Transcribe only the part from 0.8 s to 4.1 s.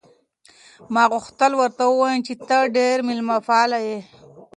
ما غوښتل ورته ووایم چې ته ډېره مېلمه پاله یې.